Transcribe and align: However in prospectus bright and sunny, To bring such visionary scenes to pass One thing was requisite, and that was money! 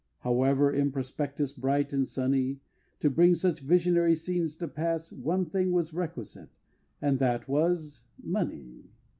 However 0.21 0.71
in 0.71 0.91
prospectus 0.91 1.51
bright 1.51 1.93
and 1.93 2.07
sunny, 2.07 2.59
To 3.01 3.09
bring 3.11 3.35
such 3.35 3.59
visionary 3.59 4.15
scenes 4.15 4.55
to 4.55 4.67
pass 4.67 5.11
One 5.11 5.45
thing 5.45 5.71
was 5.71 5.93
requisite, 5.93 6.57
and 6.99 7.19
that 7.19 7.47
was 7.47 8.01
money! 8.17 8.93